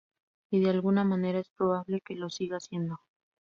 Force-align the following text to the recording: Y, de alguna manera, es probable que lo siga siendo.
Y, 0.49 0.61
de 0.61 0.71
alguna 0.71 1.03
manera, 1.03 1.37
es 1.37 1.51
probable 1.51 2.01
que 2.01 2.15
lo 2.15 2.31
siga 2.31 2.59
siendo. 2.59 2.97